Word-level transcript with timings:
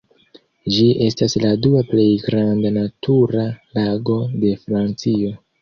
Ĝi 0.75 0.85
estas 1.07 1.35
la 1.43 1.51
dua 1.67 1.83
plej 1.93 2.07
granda 2.23 2.73
natura 2.81 3.47
lago 3.81 4.19
de 4.43 4.59
Francio. 4.67 5.37